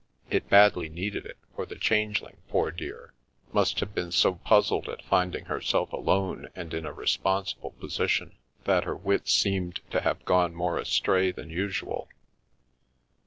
It 0.31 0.49
badly 0.49 0.89
needed 0.89 1.27
it, 1.27 1.37
for 1.55 1.67
the 1.67 1.75
Changeling, 1.75 2.37
poor 2.49 2.71
dear, 2.71 3.13
must 3.53 3.79
have 3.81 3.93
been 3.93 4.11
so 4.11 4.33
puzzled 4.33 4.89
at 4.89 5.03
finding 5.03 5.45
herself 5.45 5.93
alone 5.93 6.49
and 6.55 6.73
in 6.73 6.87
a 6.87 6.91
responsible 6.91 7.69
position, 7.73 8.33
that 8.63 8.85
her 8.85 8.95
wits 8.95 9.31
seemed 9.31 9.79
to 9.91 10.01
have 10.01 10.25
gone 10.25 10.55
more 10.55 10.79
astray 10.79 11.29
than 11.29 11.51
usual. 11.51 12.09